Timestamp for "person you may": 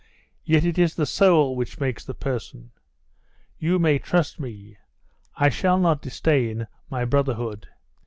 2.15-3.99